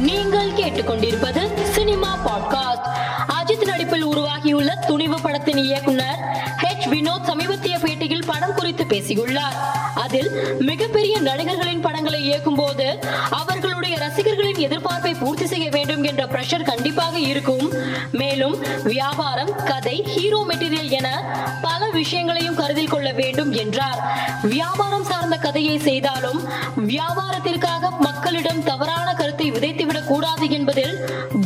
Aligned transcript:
நீங்கள் 0.00 0.50
கேட்டுக்கொண்டிருப்பது 0.50 1.62
cinema 1.62 2.18
podcast. 2.26 2.86
Ajith 3.28 3.66
நடிப்பில் 3.66 4.02
உருவாகியுள்ள 4.02 4.74
துணிவு 4.74 5.20
படத்தின் 5.20 5.56
இயக்குனர் 5.56 6.18
ஹெச் 6.62 6.88
வினோத் 6.88 7.24
சமீபத்திய 7.24 7.78
பேட்டியில் 7.78 8.26
படம் 8.26 8.54
குறித்து 8.54 8.84
பேசியுள்ளார். 8.84 9.54
அதில் 9.94 10.56
மிகப்பெரிய 10.58 11.20
நடிகர்களின் 11.20 11.80
படங்களை 11.80 12.24
இயக்கும் 12.24 12.54
போது 12.54 12.98
அவர்களுடைய 13.30 13.96
ரசிகர்களின் 13.96 14.56
எதிர்பார்ப்பை 14.56 15.18
பூர்த்தி 15.20 15.46
செய்ய 15.46 15.68
வேண்டும் 15.70 16.02
என்ற 16.02 16.26
பிரஷர் 16.26 16.64
கண்டிப்பாக 16.64 17.18
இருக்கும். 17.18 17.72
மேலும் 18.12 18.64
வியாபாரம் 18.84 19.54
கதை 19.64 20.02
ஹீரோ 20.06 20.44
மெட்டீரியல் 20.48 20.90
என 20.90 21.24
பல 21.62 21.90
விஷயங்களையும் 21.90 22.54
கருத்தில் 22.54 22.88
கொள்ள 22.88 23.12
வேண்டும் 23.12 23.52
என்றார். 23.52 24.00
வியாபாரம் 24.42 25.04
சார்ந்த 25.04 25.36
கதையை 25.36 25.78
செய்தாலும் 25.78 26.48
வியாபாரத்திற்காக 26.76 27.88
மக்களிடம் 27.98 28.62
தவறான 28.62 29.14
கருத்தை 29.14 29.50
விதைத்து 29.50 29.88
கூடாது 30.10 30.50
என்பதில் 30.50 30.94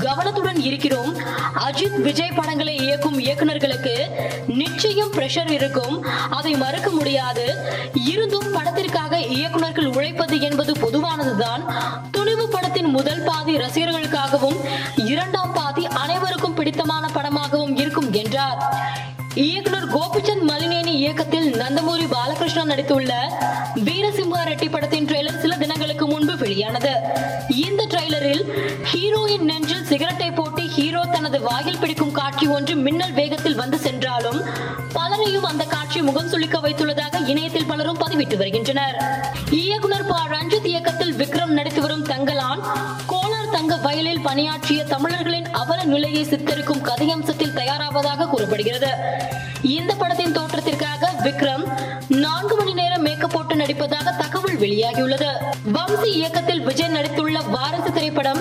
கவனத்துடன் 0.01 0.61
இருக்கிறோம். 0.63 1.13
அஜித் 1.67 2.01
விஜய் 2.01 2.37
படங்களை 2.37 2.77
இயக்கும் 2.77 3.19
இயக்குநர்களுக்கு 3.21 3.95
நிச்சயம் 4.47 5.13
பிரஷர் 5.13 5.51
இருக்கும். 5.51 5.97
அதை 6.31 6.53
மறுக்க 6.55 6.91
முடியாது. 6.91 7.45
இருந்தும் 8.07 8.53
படத்திற்காக 8.53 9.21
இயக்குநர்கள் 9.39 9.87
உழைப்பது 9.87 10.41
என்பது 10.41 10.73
பொதுவானதுதான். 10.73 11.63
துணிவு 12.11 12.49
படத்தின் 12.49 12.91
முதல் 12.91 13.23
பாதி 13.23 13.57
ரசிகர்களுக்காகவும் 13.57 14.59
இரண்டாம் 14.97 15.53
பாதி 15.53 15.87
அனைவருக்கும் 15.87 16.55
பிடித்தமான 16.55 17.11
படமாகவும் 17.15 17.79
இருக்கும் 17.81 18.13
என்றார். 18.13 18.61
இயக்குனர் 19.35 19.93
கோபிச்சந்த் 19.97 20.45
மலினேனி 20.49 20.93
இயக்கத்தில் 21.03 21.53
நந்தமூரி 21.53 22.07
பாலகிருஷ்ணன் 22.11 22.71
நடித்துள்ள 22.71 23.13
வீரசிம்ஹா 23.85 24.43
ரெட்டி 24.45 24.71
படத்தில் 24.71 24.94
ட்ரெய்லரில் 27.95 28.45
ஹீரோயின் 28.93 29.41
நெஞ்சில் 29.41 29.85
சிகரெட்டை 29.85 30.31
போட்டு 30.31 30.63
ஹீரோ 30.63 31.05
தனது 31.05 31.41
வாயில் 31.41 31.79
பிடிக்கும் 31.79 32.13
காட்சி 32.13 32.47
ஒன்று 32.47 32.75
மின்னல் 32.77 33.13
வேகத்தில் 33.13 33.55
வந்து 33.55 33.79
சென்றாலும் 33.79 34.45
பலரையும் 34.93 35.45
அந்த 35.45 35.65
காட்சி 35.65 36.03
முகம் 36.03 36.29
சுளிக்க 36.29 36.59
வைத்துள்ளதாக 36.59 37.29
இணையத்தில் 37.29 37.67
பலரும் 37.67 37.99
பதிவிட்டு 37.99 38.37
வருகின்றனர். 38.37 38.97
இயக்குனர் 39.51 40.07
ப. 40.07 40.17
ரஞ்சித் 40.29 40.65
இயக்கத்தில் 40.65 41.15
விக்ரம் 41.15 41.55
நடித்து 41.59 41.81
வரும் 41.81 42.05
தங்கலான் 42.05 42.61
கோலார் 43.09 43.51
தங்க 43.53 43.77
வயலில் 43.77 44.21
பணியாற்றிய 44.21 44.85
தமிழர்களின் 44.85 45.51
அவல 45.51 45.85
நிலையை 45.85 46.25
சித்தரிக்கும் 46.25 46.85
கதையம்சத்தில் 46.85 47.53
தயாராவதாக 47.53 48.27
கூறப்படுகிறது. 48.27 48.89
இந்த 49.63 49.95
படத்தின் 49.95 50.37
தோற்றத்திற்காக 50.37 51.11
விக்ரம் 51.23 51.65
நான்கு 52.09 52.57
மணி 52.57 52.75
நேரம் 52.75 53.03
மேக்கப் 53.03 53.31
போட்டு 53.31 53.55
நடிப்பதாக 53.55 54.17
வெளியாகியுள்ளது. 54.63 55.31
வம்சி 55.77 56.11
இயக்கத்தில் 56.21 56.63
விஜய் 56.69 56.95
நடித்துள்ள 56.97 57.39
வாரிசு 57.55 57.91
திரைப்படம் 57.93 58.41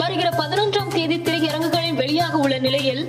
வருகிற 0.00 0.28
பதினொன்றாம் 0.40 0.92
தேதி 0.96 1.16
திரையரங்குகளில் 1.18 1.98
வெளியாக 2.00 2.34
உள்ள 2.44 2.58
நிலையில் 2.58 3.02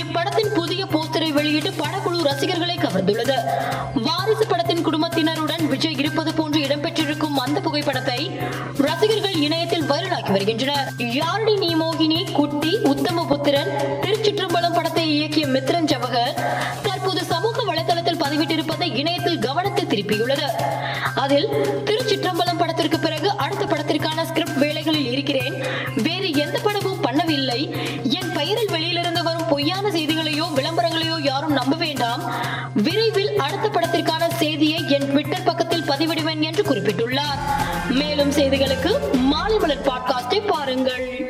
இப்படத்தின் 0.00 0.52
புதிய 0.54 0.84
போஸ்டரை 0.84 1.30
வெளியிட்டு 1.32 1.70
படக்குழு 1.70 2.20
ரசிகர்களை 2.22 2.76
கவர்ந்துள்ளது. 2.76 3.36
வாரிசு 4.06 4.46
படத்தின் 4.46 4.82
குடும்பத்தினருடன் 4.82 5.64
விஜய் 5.72 5.98
இருப்பது 5.98 6.34
போன்று 6.34 6.60
இடம்பெற்றிருக்கும் 6.60 7.38
அந்த 7.44 7.60
புகைப்படத்தை 7.60 8.20
ரசிகர்கள் 8.86 9.38
இணையத்தில் 9.46 9.88
வைரலாக்கி 9.90 10.32
வருகின்றனர். 10.36 10.88
யாரடி 11.20 11.56
நீ 11.56 11.70
மோகினி 11.74 12.20
குட்டி 12.32 12.72
உத்தம 12.92 13.24
புத்திரன் 13.32 13.72
திருச்சிற்றம்பலம் 14.04 14.76
படத்தை 14.78 15.06
இயக்கிய 15.16 15.46
மித்ரன் 15.54 15.90
ஜவஹர் 15.92 16.34
தற்போது 16.82 17.24
சமூக 17.32 17.64
வலைதளத்தில் 17.70 18.20
பதிவிட்டிருப்பதை 18.84 18.96
இணையத்தில் 18.96 19.38
கவனத்தை 19.38 19.84
திருப்பியுள்ளது. 19.84 20.48
அதில் 21.14 21.48
திருச்சிற்றம்பலம் 21.84 22.58
படத்திற்கு 22.58 22.98
பிறகு 22.98 23.30
அடுத்த 23.36 23.64
படத்திற்கான 23.64 24.24
ஸ்கிரிப்ட் 24.24 24.58
வேலைகளில் 24.58 25.10
இருக்கிறேன். 25.10 25.62
வேறு 25.96 26.32
எந்த 26.32 26.58
படமும் 26.62 27.04
பண்ணவில்லை. 27.04 27.70
என் 28.02 28.32
பெயரில் 28.32 28.70
வெளியிலிருந்து 28.70 29.22
வரும் 29.22 29.46
பொய்யான 29.48 29.90
செய்திகளையோ 29.90 30.44
விளம்பரங்களையோ 30.54 31.22
யாரும் 31.22 31.52
நம்ப 31.52 31.76
வேண்டாம். 31.76 32.22
விரைவில் 32.74 33.38
அடுத்த 33.38 33.68
படத்திற்கான 33.68 34.28
செய்தியை 34.34 34.84
என் 34.88 35.06
ட்விட்டர் 35.06 35.42
பக்கத்தில் 35.42 35.82
பதிவிடுவேன் 35.82 36.40
என்று 36.40 36.62
குறிப்பிட்டுள்ளார். 36.62 37.40
மேலும் 37.90 38.32
செய்திகளுக்கு 38.32 39.12
மாலை 39.12 39.58
மலர் 39.58 39.86
பாட்காஸ்டை 39.86 40.46
பாருங்கள். 40.46 41.23